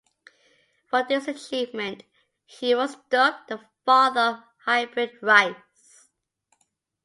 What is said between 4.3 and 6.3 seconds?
of Hybrid Rice.